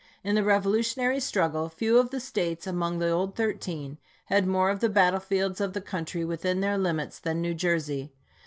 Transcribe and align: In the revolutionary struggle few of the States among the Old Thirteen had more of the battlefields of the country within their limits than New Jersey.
In 0.23 0.33
the 0.33 0.43
revolutionary 0.43 1.19
struggle 1.19 1.69
few 1.69 1.99
of 1.99 2.09
the 2.09 2.19
States 2.19 2.65
among 2.65 2.97
the 2.97 3.09
Old 3.11 3.35
Thirteen 3.35 3.99
had 4.25 4.47
more 4.47 4.71
of 4.71 4.79
the 4.79 4.89
battlefields 4.89 5.61
of 5.61 5.73
the 5.73 5.79
country 5.79 6.25
within 6.25 6.59
their 6.59 6.75
limits 6.79 7.19
than 7.19 7.39
New 7.39 7.53
Jersey. 7.53 8.11